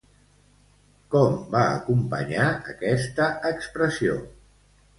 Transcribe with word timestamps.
Com 1.15 1.35
va 1.51 1.61
acompanyar 1.75 2.49
aquesta 2.73 3.31
expressió? 3.53 4.21